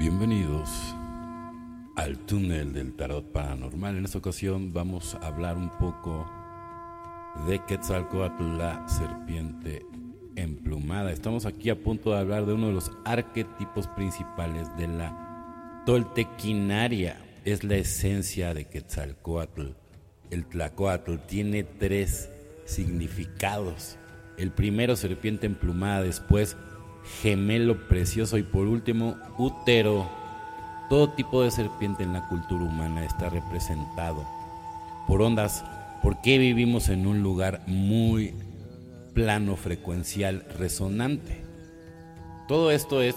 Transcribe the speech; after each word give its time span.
Bienvenidos 0.00 0.70
al 1.94 2.16
túnel 2.20 2.72
del 2.72 2.94
tarot 2.94 3.32
paranormal. 3.32 3.98
En 3.98 4.06
esta 4.06 4.16
ocasión 4.16 4.72
vamos 4.72 5.14
a 5.14 5.26
hablar 5.26 5.58
un 5.58 5.68
poco 5.68 6.26
de 7.46 7.62
Quetzalcoatl, 7.66 8.56
la 8.56 8.88
serpiente 8.88 9.84
emplumada. 10.36 11.12
Estamos 11.12 11.44
aquí 11.44 11.68
a 11.68 11.78
punto 11.78 12.12
de 12.12 12.18
hablar 12.18 12.46
de 12.46 12.54
uno 12.54 12.68
de 12.68 12.72
los 12.72 12.90
arquetipos 13.04 13.88
principales 13.88 14.74
de 14.78 14.88
la 14.88 15.82
toltequinaria. 15.84 17.20
Es 17.44 17.62
la 17.62 17.76
esencia 17.76 18.54
de 18.54 18.64
Quetzalcoatl. 18.64 19.72
El 20.30 20.46
tlacoatl 20.46 21.16
tiene 21.26 21.62
tres 21.62 22.30
significados. 22.64 23.98
El 24.38 24.50
primero, 24.50 24.96
serpiente 24.96 25.44
emplumada, 25.44 26.00
después 26.04 26.56
gemelo 27.22 27.88
precioso 27.88 28.38
y 28.38 28.42
por 28.42 28.66
último, 28.66 29.16
útero. 29.38 30.08
Todo 30.88 31.10
tipo 31.10 31.42
de 31.42 31.50
serpiente 31.50 32.02
en 32.02 32.12
la 32.12 32.26
cultura 32.28 32.64
humana 32.64 33.04
está 33.04 33.28
representado 33.28 34.26
por 35.06 35.22
ondas. 35.22 35.64
¿Por 36.02 36.20
qué 36.20 36.38
vivimos 36.38 36.88
en 36.88 37.06
un 37.06 37.22
lugar 37.22 37.62
muy 37.66 38.34
plano 39.14 39.56
frecuencial 39.56 40.46
resonante? 40.58 41.44
Todo 42.48 42.70
esto 42.72 43.02
es 43.02 43.14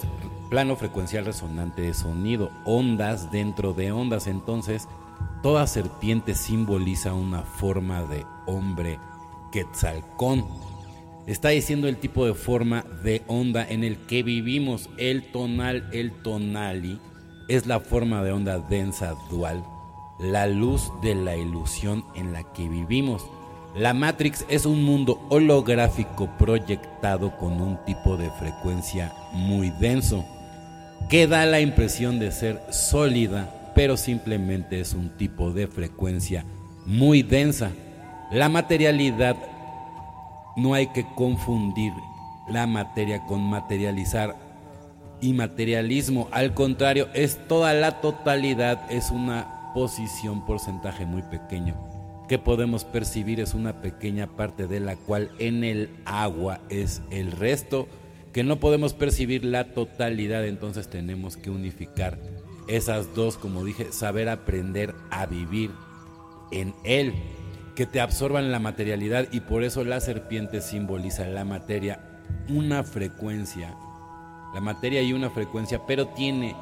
plano 0.50 0.76
frecuencial 0.76 1.26
resonante 1.26 1.82
de 1.82 1.94
sonido, 1.94 2.52
ondas 2.66 3.32
dentro 3.32 3.74
de 3.74 3.92
ondas. 3.92 4.28
Entonces, 4.28 4.88
toda 5.42 5.66
serpiente 5.66 6.36
simboliza 6.36 7.14
una 7.14 7.42
forma 7.42 8.04
de 8.04 8.26
hombre 8.46 9.00
quetzalcón 9.52 10.46
Está 11.26 11.50
diciendo 11.50 11.88
el 11.88 11.98
tipo 11.98 12.26
de 12.26 12.34
forma 12.34 12.84
de 13.04 13.22
onda 13.28 13.66
en 13.68 13.86
el 13.86 13.98
que 13.98 14.24
vivimos. 14.24 14.90
El 14.98 15.32
tonal, 15.32 15.88
el 15.94 16.12
tonali, 16.12 17.00
es 17.48 17.66
la 17.66 17.80
forma 17.80 18.22
de 18.24 18.34
onda 18.34 18.60
densa 18.60 19.16
dual, 19.30 19.64
la 20.20 20.48
luz 20.48 20.92
de 21.02 21.16
la 21.16 21.38
ilusión 21.38 22.04
en 22.16 22.34
la 22.34 22.44
que 22.54 22.68
vivimos. 22.68 23.26
La 23.76 23.94
Matrix 23.94 24.46
es 24.50 24.66
un 24.66 24.84
mundo 24.84 25.26
holográfico 25.30 26.30
proyectado 26.38 27.38
con 27.38 27.62
un 27.62 27.78
tipo 27.86 28.18
de 28.18 28.30
frecuencia 28.32 29.14
muy 29.32 29.72
denso, 29.72 30.26
que 31.10 31.26
da 31.26 31.46
la 31.46 31.62
impresión 31.62 32.20
de 32.20 32.32
ser 32.32 32.62
sólida, 32.70 33.72
pero 33.76 33.96
simplemente 33.98 34.80
es 34.80 34.94
un 34.94 35.10
tipo 35.18 35.52
de 35.52 35.68
frecuencia 35.68 36.46
muy 36.86 37.24
densa. 37.24 37.72
La 38.32 38.50
materialidad 38.50 39.38
no 40.56 40.74
hay 40.74 40.88
que 40.88 41.06
confundir 41.16 41.94
la 42.48 42.68
materia 42.68 43.26
con 43.26 43.42
materializar. 43.42 44.36
Y 45.22 45.32
materialismo. 45.32 46.28
Al 46.32 46.54
contrario, 46.54 47.08
es 47.14 47.40
toda 47.48 47.74
la 47.74 48.02
totalidad, 48.02 48.92
es 48.92 49.10
una 49.10 49.72
posición, 49.74 50.46
porcentaje 50.46 51.06
muy 51.06 51.22
pequeño. 51.22 51.76
Que 52.28 52.40
podemos 52.40 52.84
percibir, 52.84 53.40
es 53.40 53.54
una 53.54 53.82
pequeña 53.82 54.28
parte 54.28 54.68
de 54.68 54.82
la 54.82 54.98
cual 54.98 55.32
en 55.40 55.64
el 55.64 55.90
agua 56.04 56.60
es 56.70 57.02
el 57.10 57.32
resto, 57.32 57.88
que 58.34 58.44
no 58.44 58.60
podemos 58.60 58.94
percibir 58.94 59.46
la 59.46 59.74
totalidad, 59.74 60.46
entonces 60.46 60.90
tenemos 60.90 61.38
que 61.38 61.50
unificar 61.50 62.18
esas 62.68 63.14
dos, 63.16 63.38
como 63.38 63.64
dije, 63.64 63.92
saber 63.92 64.28
aprender 64.28 64.94
a 65.10 65.26
vivir 65.26 65.72
en 66.52 66.74
él 66.84 67.14
que 67.76 67.86
te 67.86 68.00
absorban 68.00 68.52
la 68.52 68.60
materialidad 68.60 69.28
y 69.32 69.40
por 69.42 69.64
eso 69.64 69.84
la 69.84 70.00
serpiente 70.00 70.62
simboliza 70.62 71.26
la 71.28 71.44
materia, 71.44 72.00
una 72.48 72.84
frecuencia, 72.84 73.76
la 74.54 74.62
materia 74.62 75.02
y 75.02 75.14
una 75.14 75.30
frecuencia, 75.30 75.82
pero 75.88 76.08
tiene 76.08 76.56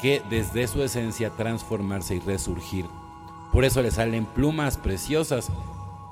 que 0.00 0.22
desde 0.30 0.66
su 0.66 0.82
esencia 0.82 1.30
transformarse 1.30 2.16
y 2.16 2.20
resurgir. 2.20 2.84
Por 3.52 3.64
eso 3.64 3.82
le 3.82 3.90
salen 3.90 4.26
plumas 4.26 4.76
preciosas. 4.76 5.50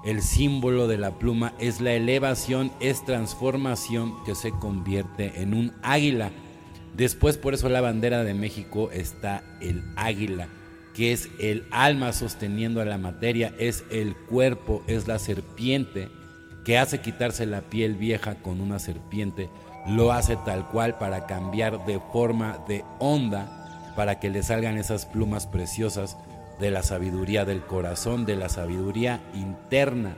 El 0.05 0.23
símbolo 0.23 0.87
de 0.87 0.97
la 0.97 1.19
pluma 1.19 1.53
es 1.59 1.81
la 1.81 1.93
elevación, 1.93 2.71
es 2.81 3.05
transformación 3.05 4.15
que 4.25 4.35
se 4.35 4.53
convierte 4.53 5.43
en 5.43 5.55
un 5.55 5.73
águila. 5.83 6.31
Después 6.97 7.37
por 7.37 7.55
eso 7.55 7.69
la 7.69 7.81
bandera 7.81 8.25
de 8.25 8.35
México 8.35 8.91
está 8.91 9.43
el 9.61 9.85
águila 9.97 10.49
que 10.99 11.13
es 11.13 11.29
el 11.39 11.65
alma 11.71 12.13
sosteniendo 12.13 12.81
a 12.81 12.85
la 12.85 12.99
materia, 12.99 13.55
es 13.61 13.85
el 13.89 14.17
cuerpo, 14.17 14.83
es 14.89 15.07
la 15.07 15.21
serpiente, 15.21 16.09
que 16.65 16.77
hace 16.77 17.01
quitarse 17.01 17.47
la 17.47 17.61
piel 17.61 17.95
vieja 17.95 18.35
con 18.35 18.61
una 18.61 18.81
serpiente, 18.81 19.49
lo 19.87 20.11
hace 20.11 20.35
tal 20.45 20.67
cual 20.67 20.99
para 20.99 21.27
cambiar 21.27 21.87
de 21.87 22.01
forma 22.13 22.59
de 22.67 22.83
onda, 22.99 23.93
para 23.95 24.19
que 24.19 24.29
le 24.29 24.43
salgan 24.43 24.77
esas 24.77 25.07
plumas 25.07 25.47
preciosas 25.47 26.17
de 26.59 26.73
la 26.73 26.83
sabiduría 26.83 27.45
del 27.45 27.61
corazón, 27.61 28.27
de 28.27 28.35
la 28.35 28.49
sabiduría 28.49 29.21
interna, 29.35 30.17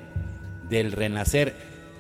del 0.71 0.93
renacer 0.93 1.57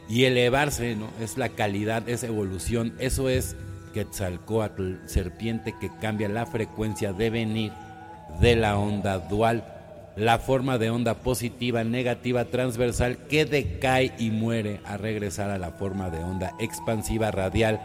y 0.08 0.24
elevarse, 0.24 0.97
¿no? 0.97 1.10
Es 1.20 1.36
la 1.36 1.50
calidad, 1.50 2.08
es 2.08 2.22
evolución, 2.22 2.94
eso 2.98 3.28
es 3.28 3.56
Quetzalcoatl, 3.92 4.94
serpiente 5.04 5.74
que 5.78 5.91
cambia 6.00 6.30
la 6.30 6.47
frecuencia 6.47 7.12
de 7.12 7.28
venir 7.28 7.72
de 8.41 8.56
la 8.56 8.78
onda 8.78 9.18
dual, 9.18 9.64
la 10.16 10.38
forma 10.38 10.78
de 10.78 10.91
onda 10.91 11.14
positiva, 11.14 11.84
negativa, 11.84 12.44
transversal 12.46 13.16
que 13.28 13.44
decae 13.44 14.12
y 14.18 14.30
muere 14.30 14.80
a 14.84 14.96
regresar 14.96 15.50
a 15.50 15.58
la 15.58 15.70
forma 15.70 16.10
de 16.10 16.18
onda 16.18 16.54
expansiva 16.58 17.30
radial 17.30 17.80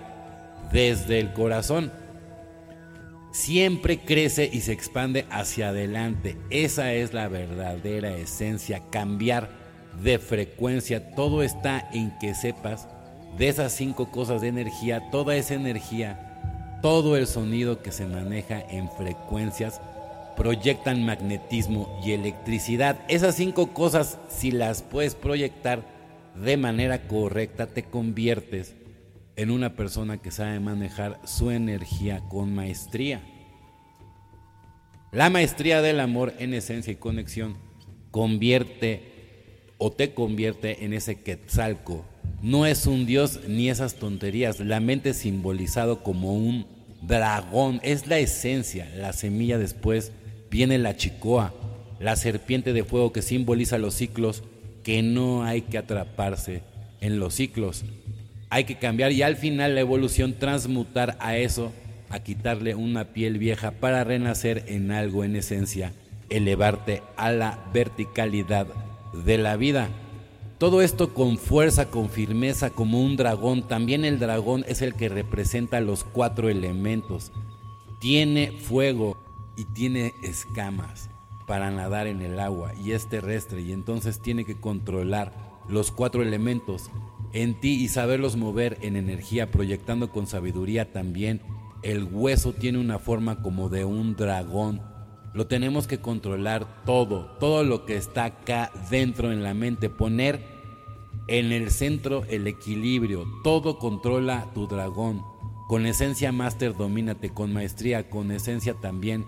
desde 0.71 1.19
el 1.19 1.33
corazón. 1.33 1.91
Siempre 3.31 3.99
crece 3.99 4.49
y 4.51 4.61
se 4.61 4.71
expande 4.71 5.25
hacia 5.29 5.69
adelante. 5.69 6.37
Esa 6.49 6.93
es 6.93 7.13
la 7.13 7.27
verdadera 7.27 8.15
esencia, 8.15 8.81
cambiar 8.91 9.49
de 10.01 10.19
frecuencia. 10.19 11.11
Todo 11.15 11.43
está 11.43 11.89
en 11.93 12.17
que 12.19 12.33
sepas 12.33 12.87
de 13.37 13.49
esas 13.49 13.73
cinco 13.73 14.11
cosas 14.11 14.41
de 14.41 14.47
energía, 14.47 15.09
toda 15.11 15.35
esa 15.35 15.53
energía, 15.53 16.79
todo 16.81 17.17
el 17.17 17.27
sonido 17.27 17.81
que 17.81 17.91
se 17.91 18.05
maneja 18.05 18.61
en 18.69 18.89
frecuencias 18.89 19.81
proyectan 20.35 21.05
magnetismo 21.05 21.99
y 22.03 22.11
electricidad. 22.11 22.99
Esas 23.07 23.35
cinco 23.35 23.73
cosas, 23.73 24.19
si 24.29 24.51
las 24.51 24.81
puedes 24.81 25.15
proyectar 25.15 25.83
de 26.35 26.57
manera 26.57 27.07
correcta, 27.07 27.67
te 27.67 27.83
conviertes 27.83 28.75
en 29.35 29.51
una 29.51 29.75
persona 29.75 30.17
que 30.17 30.31
sabe 30.31 30.59
manejar 30.59 31.19
su 31.25 31.51
energía 31.51 32.21
con 32.29 32.53
maestría. 32.53 33.21
La 35.11 35.29
maestría 35.29 35.81
del 35.81 35.99
amor 35.99 36.33
en 36.39 36.53
esencia 36.53 36.91
y 36.91 36.97
conexión 36.97 37.57
convierte 38.11 39.13
o 39.77 39.91
te 39.91 40.13
convierte 40.13 40.85
en 40.85 40.93
ese 40.93 41.21
quetzalco. 41.21 42.05
No 42.41 42.65
es 42.65 42.85
un 42.85 43.05
dios 43.05 43.39
ni 43.47 43.69
esas 43.69 43.95
tonterías. 43.95 44.59
La 44.59 44.79
mente 44.79 45.13
simbolizado 45.13 46.03
como 46.03 46.33
un 46.33 46.65
dragón 47.01 47.79
es 47.83 48.07
la 48.07 48.19
esencia, 48.19 48.89
la 48.95 49.13
semilla 49.13 49.57
después 49.57 50.11
viene 50.55 50.77
la 50.77 50.95
chicoa, 50.95 51.53
la 51.99 52.15
serpiente 52.15 52.71
de 52.71 52.85
fuego 52.85 53.11
que 53.11 53.21
simboliza 53.21 53.77
los 53.77 53.93
ciclos, 53.93 54.41
que 54.85 55.03
no 55.03 55.43
hay 55.43 55.63
que 55.63 55.77
atraparse 55.77 56.61
en 57.01 57.19
los 57.19 57.33
ciclos. 57.33 57.83
Hay 58.49 58.63
que 58.63 58.77
cambiar 58.77 59.11
y 59.11 59.21
al 59.21 59.35
final 59.35 59.75
la 59.75 59.81
evolución 59.81 60.35
transmutar 60.39 61.17
a 61.19 61.35
eso, 61.35 61.73
a 62.07 62.21
quitarle 62.21 62.73
una 62.73 63.11
piel 63.11 63.37
vieja 63.37 63.71
para 63.71 64.05
renacer 64.05 64.63
en 64.67 64.91
algo 64.91 65.25
en 65.25 65.35
esencia, 65.35 65.91
elevarte 66.29 67.03
a 67.17 67.33
la 67.33 67.59
verticalidad 67.73 68.67
de 69.25 69.37
la 69.37 69.57
vida. 69.57 69.89
Todo 70.57 70.81
esto 70.81 71.13
con 71.13 71.37
fuerza, 71.37 71.87
con 71.87 72.09
firmeza, 72.09 72.69
como 72.69 73.01
un 73.01 73.17
dragón. 73.17 73.67
También 73.67 74.05
el 74.05 74.19
dragón 74.19 74.63
es 74.69 74.81
el 74.81 74.93
que 74.93 75.09
representa 75.09 75.81
los 75.81 76.05
cuatro 76.05 76.47
elementos. 76.47 77.33
Tiene 77.99 78.53
fuego, 78.53 79.24
y 79.55 79.65
tiene 79.65 80.13
escamas 80.21 81.09
para 81.47 81.71
nadar 81.71 82.07
en 82.07 82.21
el 82.21 82.39
agua 82.39 82.73
y 82.75 82.91
es 82.91 83.07
terrestre 83.07 83.61
y 83.61 83.71
entonces 83.71 84.21
tiene 84.21 84.45
que 84.45 84.59
controlar 84.59 85.33
los 85.67 85.91
cuatro 85.91 86.21
elementos 86.21 86.89
en 87.33 87.59
ti 87.59 87.73
y 87.83 87.87
saberlos 87.87 88.35
mover 88.35 88.77
en 88.81 88.95
energía 88.95 89.51
proyectando 89.51 90.11
con 90.11 90.27
sabiduría 90.27 90.91
también. 90.91 91.41
El 91.83 92.05
hueso 92.05 92.53
tiene 92.53 92.79
una 92.79 92.97
forma 92.97 93.41
como 93.41 93.69
de 93.69 93.85
un 93.85 94.15
dragón. 94.15 94.81
Lo 95.33 95.47
tenemos 95.47 95.85
que 95.85 95.99
controlar 95.99 96.83
todo, 96.85 97.25
todo 97.39 97.63
lo 97.63 97.85
que 97.85 97.97
está 97.97 98.25
acá 98.25 98.71
dentro 98.89 99.31
en 99.31 99.43
la 99.43 99.53
mente, 99.53 99.89
poner 99.89 100.41
en 101.27 101.51
el 101.51 101.71
centro 101.71 102.23
el 102.29 102.47
equilibrio, 102.47 103.25
todo 103.43 103.79
controla 103.79 104.51
tu 104.53 104.67
dragón. 104.67 105.23
Con 105.67 105.85
esencia 105.85 106.31
máster 106.31 106.75
domínate, 106.75 107.31
con 107.31 107.51
maestría, 107.51 108.09
con 108.09 108.31
esencia 108.31 108.75
también 108.75 109.25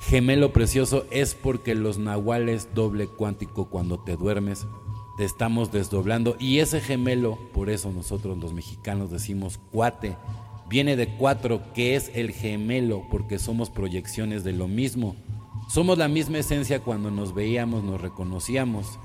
Gemelo 0.00 0.52
precioso 0.52 1.04
es 1.10 1.34
porque 1.34 1.74
los 1.74 1.98
nahuales 1.98 2.74
doble 2.74 3.06
cuántico 3.06 3.68
cuando 3.68 4.00
te 4.00 4.16
duermes 4.16 4.66
te 5.16 5.24
estamos 5.24 5.70
desdoblando 5.70 6.36
y 6.38 6.60
ese 6.60 6.80
gemelo, 6.80 7.38
por 7.52 7.68
eso 7.68 7.92
nosotros 7.92 8.38
los 8.38 8.54
mexicanos 8.54 9.10
decimos 9.10 9.60
cuate, 9.70 10.16
viene 10.70 10.96
de 10.96 11.08
cuatro, 11.08 11.60
que 11.74 11.94
es 11.96 12.10
el 12.14 12.30
gemelo, 12.30 13.02
porque 13.10 13.38
somos 13.38 13.68
proyecciones 13.68 14.44
de 14.44 14.52
lo 14.52 14.68
mismo. 14.68 15.16
Somos 15.68 15.98
la 15.98 16.08
misma 16.08 16.38
esencia 16.38 16.80
cuando 16.80 17.10
nos 17.10 17.34
veíamos, 17.34 17.84
nos 17.84 18.00
reconocíamos. 18.00 18.98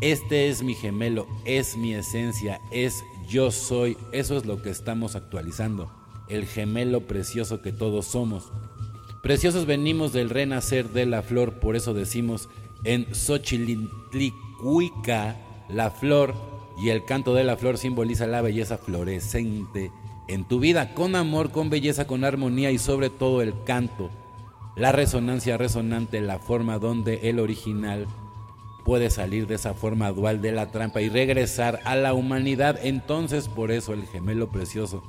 Este 0.00 0.48
es 0.48 0.62
mi 0.62 0.74
gemelo, 0.74 1.26
es 1.44 1.76
mi 1.76 1.92
esencia, 1.92 2.60
es 2.70 3.04
yo 3.28 3.50
soy. 3.50 3.98
Eso 4.12 4.36
es 4.36 4.46
lo 4.46 4.62
que 4.62 4.70
estamos 4.70 5.14
actualizando. 5.14 5.92
El 6.28 6.46
gemelo 6.46 7.06
precioso 7.06 7.60
que 7.60 7.72
todos 7.72 8.06
somos. 8.06 8.50
Preciosos 9.22 9.66
venimos 9.66 10.12
del 10.14 10.30
renacer 10.30 10.88
de 10.90 11.04
la 11.04 11.20
flor, 11.22 11.60
por 11.60 11.76
eso 11.76 11.92
decimos 11.92 12.48
en 12.84 13.14
Xochilintlicuica, 13.14 15.36
la 15.68 15.90
flor 15.90 16.34
y 16.78 16.88
el 16.88 17.04
canto 17.04 17.34
de 17.34 17.44
la 17.44 17.58
flor 17.58 17.76
simboliza 17.76 18.26
la 18.26 18.40
belleza 18.40 18.78
florescente 18.78 19.92
en 20.26 20.44
tu 20.44 20.58
vida, 20.58 20.94
con 20.94 21.16
amor, 21.16 21.50
con 21.50 21.68
belleza, 21.68 22.06
con 22.06 22.24
armonía 22.24 22.70
y 22.70 22.78
sobre 22.78 23.10
todo 23.10 23.42
el 23.42 23.52
canto, 23.64 24.08
la 24.74 24.92
resonancia 24.92 25.58
resonante, 25.58 26.22
la 26.22 26.38
forma 26.38 26.78
donde 26.78 27.28
el 27.28 27.40
original 27.40 28.06
puede 28.86 29.10
salir 29.10 29.46
de 29.46 29.56
esa 29.56 29.74
forma 29.74 30.12
dual 30.12 30.40
de 30.40 30.52
la 30.52 30.70
trampa 30.70 31.02
y 31.02 31.10
regresar 31.10 31.80
a 31.84 31.94
la 31.94 32.14
humanidad. 32.14 32.80
Entonces, 32.82 33.48
por 33.48 33.70
eso 33.70 33.92
el 33.92 34.06
gemelo 34.06 34.48
precioso 34.48 35.02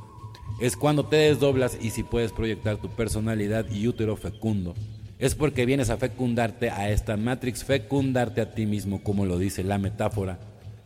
es 0.62 0.78
cuando 0.78 1.08
te 1.08 1.16
desdoblas 1.16 1.76
y 1.82 1.90
si 1.90 2.04
puedes 2.04 2.32
proyectar 2.32 2.78
tu 2.78 2.88
personalidad 2.90 3.66
y 3.72 3.88
útero 3.88 4.16
fecundo. 4.16 4.76
Es 5.18 5.34
porque 5.34 5.66
vienes 5.66 5.90
a 5.90 5.98
fecundarte 5.98 6.70
a 6.70 6.92
esta 6.92 7.18
Matrix, 7.18 7.64
fecundarte 7.64 8.42
a 8.42 8.54
ti 8.54 8.68
mismo, 8.68 9.04
como 9.04 9.26
lo 9.26 9.40
dice 9.40 9.64
la 9.64 9.80
metáfora, 9.80 10.38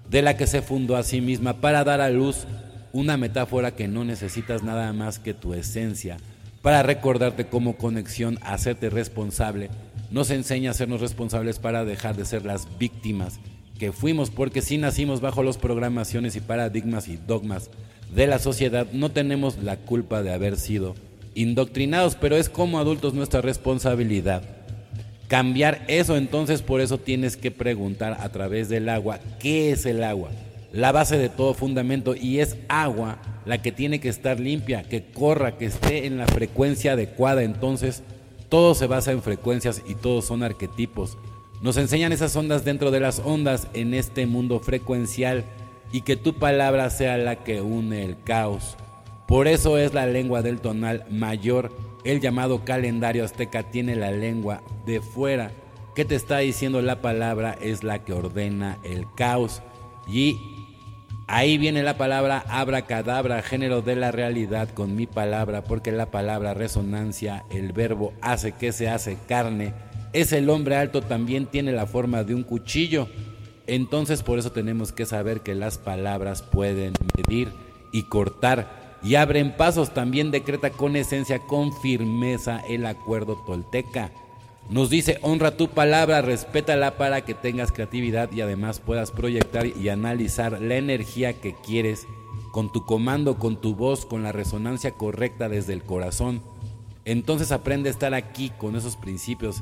de 0.09 0.21
la 0.21 0.37
que 0.37 0.47
se 0.47 0.61
fundó 0.61 0.95
a 0.95 1.03
sí 1.03 1.19
misma 1.19 1.59
para 1.59 1.83
dar 1.83 1.99
a 1.99 2.09
luz 2.09 2.47
una 2.93 3.17
metáfora 3.17 3.75
que 3.75 3.89
no 3.89 4.05
necesitas 4.05 4.63
nada 4.63 4.93
más 4.93 5.19
que 5.19 5.33
tu 5.33 5.53
esencia 5.53 6.17
para 6.61 6.81
recordarte 6.81 7.45
como 7.45 7.75
conexión, 7.75 8.39
hacerte 8.41 8.89
responsable. 8.89 9.69
Nos 10.09 10.31
enseña 10.31 10.69
a 10.69 10.71
hacernos 10.71 11.01
responsables 11.01 11.59
para 11.59 11.83
dejar 11.83 12.15
de 12.15 12.23
ser 12.23 12.45
las 12.45 12.77
víctimas 12.79 13.41
que 13.77 13.91
fuimos, 13.91 14.31
porque 14.31 14.61
si 14.61 14.77
nacimos 14.77 15.19
bajo 15.19 15.43
las 15.43 15.57
programaciones 15.57 16.37
y 16.37 16.39
paradigmas 16.39 17.09
y 17.09 17.17
dogmas 17.17 17.69
de 18.13 18.27
la 18.27 18.39
sociedad, 18.39 18.87
no 18.93 19.09
tenemos 19.11 19.57
la 19.57 19.77
culpa 19.77 20.23
de 20.23 20.33
haber 20.33 20.57
sido 20.57 20.95
indoctrinados, 21.33 22.15
pero 22.15 22.37
es 22.37 22.49
como 22.49 22.79
adultos 22.79 23.13
nuestra 23.13 23.41
responsabilidad 23.41 24.43
cambiar 25.27 25.83
eso. 25.87 26.17
Entonces 26.17 26.61
por 26.61 26.81
eso 26.81 26.97
tienes 26.97 27.35
que 27.35 27.51
preguntar 27.51 28.17
a 28.19 28.29
través 28.29 28.69
del 28.69 28.89
agua, 28.89 29.19
¿qué 29.39 29.71
es 29.71 29.85
el 29.85 30.03
agua? 30.03 30.29
la 30.75 30.91
base 30.91 31.17
de 31.17 31.29
todo 31.29 31.53
fundamento 31.53 32.15
y 32.15 32.39
es 32.39 32.57
agua 32.67 33.17
la 33.45 33.61
que 33.61 33.71
tiene 33.71 34.01
que 34.01 34.09
estar 34.09 34.41
limpia, 34.41 34.83
que 34.83 35.05
corra, 35.05 35.57
que 35.57 35.65
esté 35.65 36.05
en 36.05 36.17
la 36.17 36.27
frecuencia 36.27 36.93
adecuada. 36.93 37.43
Entonces, 37.43 38.03
todo 38.49 38.75
se 38.75 38.85
basa 38.85 39.13
en 39.13 39.21
frecuencias 39.21 39.81
y 39.87 39.95
todos 39.95 40.25
son 40.25 40.43
arquetipos. 40.43 41.17
Nos 41.61 41.77
enseñan 41.77 42.11
esas 42.11 42.35
ondas 42.35 42.65
dentro 42.65 42.91
de 42.91 42.99
las 42.99 43.19
ondas 43.19 43.67
en 43.73 43.93
este 43.93 44.25
mundo 44.25 44.59
frecuencial 44.59 45.45
y 45.91 46.01
que 46.01 46.15
tu 46.15 46.33
palabra 46.33 46.89
sea 46.89 47.17
la 47.17 47.37
que 47.37 47.61
une 47.61 48.03
el 48.03 48.21
caos. 48.23 48.75
Por 49.27 49.47
eso 49.47 49.77
es 49.77 49.93
la 49.93 50.05
lengua 50.05 50.41
del 50.41 50.59
tonal 50.59 51.05
mayor. 51.09 51.71
El 52.03 52.21
llamado 52.21 52.63
calendario 52.63 53.25
azteca 53.25 53.63
tiene 53.63 53.95
la 53.95 54.11
lengua 54.11 54.61
de 54.85 55.01
fuera. 55.01 55.51
que 55.95 56.03
te 56.03 56.15
está 56.15 56.39
diciendo 56.39 56.81
la 56.81 57.01
palabra? 57.01 57.57
Es 57.61 57.83
la 57.83 58.03
que 58.03 58.11
ordena 58.11 58.77
el 58.83 59.05
caos. 59.15 59.61
Y 60.07 60.37
Ahí 61.27 61.57
viene 61.57 61.81
la 61.81 61.97
palabra 61.97 62.45
abracadabra, 62.49 63.41
género 63.41 63.81
de 63.81 63.95
la 63.95 64.11
realidad 64.11 64.69
con 64.69 64.95
mi 64.95 65.07
palabra, 65.07 65.63
porque 65.63 65.91
la 65.91 66.11
palabra 66.11 66.53
resonancia, 66.53 67.45
el 67.49 67.73
verbo 67.73 68.13
hace 68.21 68.51
que 68.51 68.71
se 68.71 68.89
hace 68.89 69.17
carne. 69.27 69.73
Es 70.13 70.33
el 70.33 70.49
hombre 70.51 70.75
alto, 70.75 71.01
también 71.01 71.47
tiene 71.47 71.71
la 71.71 71.87
forma 71.87 72.23
de 72.23 72.35
un 72.35 72.43
cuchillo. 72.43 73.07
Entonces 73.67 74.23
por 74.23 74.39
eso 74.39 74.51
tenemos 74.51 74.91
que 74.91 75.05
saber 75.05 75.41
que 75.41 75.55
las 75.55 75.77
palabras 75.77 76.41
pueden 76.43 76.93
medir 77.15 77.51
y 77.91 78.03
cortar 78.03 78.97
y 79.03 79.15
abren 79.15 79.55
pasos. 79.55 79.93
También 79.93 80.31
decreta 80.31 80.69
con 80.69 80.95
esencia, 80.95 81.39
con 81.39 81.73
firmeza 81.73 82.61
el 82.67 82.85
acuerdo 82.85 83.41
tolteca. 83.45 84.11
Nos 84.69 84.89
dice, 84.89 85.19
honra 85.21 85.57
tu 85.57 85.69
palabra, 85.69 86.21
respétala 86.21 86.97
para 86.97 87.21
que 87.21 87.35
tengas 87.35 87.71
creatividad 87.71 88.31
y 88.31 88.41
además 88.41 88.79
puedas 88.79 89.11
proyectar 89.11 89.67
y 89.67 89.89
analizar 89.89 90.59
la 90.59 90.75
energía 90.75 91.39
que 91.39 91.53
quieres 91.53 92.07
con 92.51 92.71
tu 92.71 92.83
comando, 92.83 93.37
con 93.37 93.61
tu 93.61 93.75
voz, 93.75 94.07
con 94.07 94.23
la 94.23 94.31
resonancia 94.31 94.91
correcta 94.91 95.49
desde 95.49 95.73
el 95.73 95.83
corazón. 95.83 96.41
Entonces 97.03 97.51
aprende 97.51 97.89
a 97.89 97.91
estar 97.91 98.15
aquí 98.15 98.51
con 98.57 98.75
esos 98.75 98.95
principios 98.95 99.61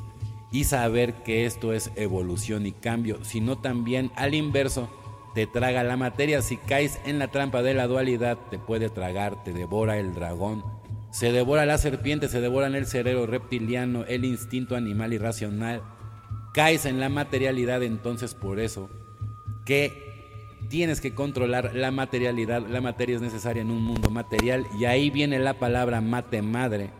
y 0.54 0.64
saber 0.64 1.22
que 1.24 1.44
esto 1.44 1.72
es 1.74 1.90
evolución 1.96 2.64
y 2.64 2.72
cambio, 2.72 3.18
sino 3.24 3.58
también 3.58 4.10
al 4.16 4.34
inverso, 4.34 4.88
te 5.34 5.46
traga 5.46 5.84
la 5.84 5.96
materia. 5.96 6.40
Si 6.40 6.56
caes 6.56 6.98
en 7.04 7.18
la 7.18 7.28
trampa 7.28 7.62
de 7.62 7.74
la 7.74 7.86
dualidad, 7.86 8.38
te 8.50 8.58
puede 8.58 8.88
tragar, 8.88 9.42
te 9.44 9.52
devora 9.52 9.98
el 9.98 10.14
dragón 10.14 10.62
se 11.14 11.30
devora 11.30 11.64
la 11.64 11.78
serpiente, 11.78 12.26
se 12.26 12.40
devoran 12.40 12.74
el 12.74 12.86
cerebro 12.86 13.24
reptiliano, 13.26 14.04
el 14.04 14.24
instinto 14.24 14.74
animal 14.74 15.12
irracional. 15.12 15.80
Caes 16.52 16.86
en 16.86 16.98
la 16.98 17.08
materialidad, 17.08 17.84
entonces 17.84 18.34
por 18.34 18.58
eso 18.58 18.90
que 19.64 20.58
tienes 20.68 21.00
que 21.00 21.14
controlar 21.14 21.72
la 21.76 21.92
materialidad. 21.92 22.66
La 22.66 22.80
materia 22.80 23.14
es 23.14 23.22
necesaria 23.22 23.62
en 23.62 23.70
un 23.70 23.84
mundo 23.84 24.10
material 24.10 24.66
y 24.76 24.86
ahí 24.86 25.08
viene 25.08 25.38
la 25.38 25.54
palabra 25.54 26.00
mate 26.00 26.42
madre. 26.42 26.90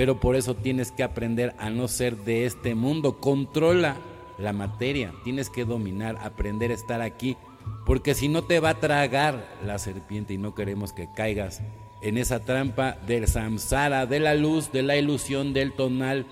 Pero 0.00 0.18
por 0.18 0.34
eso 0.34 0.54
tienes 0.54 0.92
que 0.92 1.02
aprender 1.02 1.54
a 1.58 1.68
no 1.68 1.86
ser 1.86 2.16
de 2.16 2.46
este 2.46 2.74
mundo. 2.74 3.20
Controla 3.20 3.98
la 4.38 4.54
materia. 4.54 5.12
Tienes 5.24 5.50
que 5.50 5.66
dominar, 5.66 6.16
aprender 6.22 6.70
a 6.70 6.74
estar 6.74 7.02
aquí. 7.02 7.36
Porque 7.84 8.14
si 8.14 8.28
no 8.28 8.42
te 8.42 8.60
va 8.60 8.70
a 8.70 8.80
tragar 8.80 9.46
la 9.62 9.78
serpiente 9.78 10.32
y 10.32 10.38
no 10.38 10.54
queremos 10.54 10.94
que 10.94 11.06
caigas 11.14 11.60
en 12.02 12.16
esa 12.16 12.40
trampa 12.40 12.96
del 13.06 13.28
samsara, 13.28 14.06
de 14.06 14.20
la 14.20 14.34
luz, 14.34 14.72
de 14.72 14.82
la 14.82 14.96
ilusión, 14.96 15.52
del 15.52 15.74
tonal, 15.74 16.24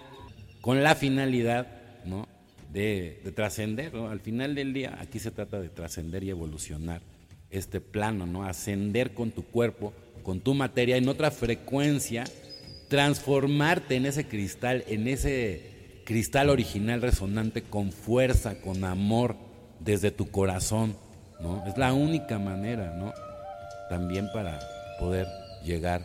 con 0.62 0.82
la 0.82 0.94
finalidad 0.94 1.66
¿no? 2.06 2.26
de, 2.72 3.20
trascender. 3.36 3.94
Al 3.94 4.20
final 4.20 4.54
del 4.54 4.72
día, 4.72 4.96
aquí 4.98 5.18
se 5.18 5.30
trata 5.30 5.60
de 5.60 5.68
trascender 5.68 6.24
y 6.24 6.30
evolucionar 6.30 7.02
este 7.50 7.82
plano, 7.82 8.24
¿no? 8.24 8.44
ascender 8.44 9.12
con 9.12 9.30
tu 9.30 9.42
cuerpo, 9.42 9.92
con 10.22 10.40
tu 10.40 10.54
materia 10.54 10.96
en 10.96 11.06
otra 11.06 11.30
frecuencia, 11.30 12.24
transformarte 12.88 13.96
en 13.96 14.06
ese 14.06 14.26
cristal, 14.26 14.84
en 14.88 15.08
ese 15.08 16.02
cristal 16.04 16.48
original 16.48 17.02
resonante 17.02 17.62
con 17.62 17.92
fuerza, 17.92 18.60
con 18.60 18.84
amor, 18.84 19.36
desde 19.80 20.10
tu 20.10 20.30
corazón. 20.30 20.96
¿no? 21.40 21.64
Es 21.66 21.76
la 21.76 21.92
única 21.92 22.38
manera, 22.38 22.94
¿no? 22.96 23.12
También 23.88 24.28
para 24.32 24.58
poder 24.98 25.26
llegar 25.64 26.02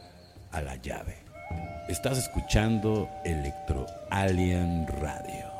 a 0.51 0.61
la 0.61 0.75
llave. 0.75 1.15
Estás 1.89 2.17
escuchando 2.17 3.09
Electro 3.25 3.85
Alien 4.09 4.87
Radio. 5.01 5.52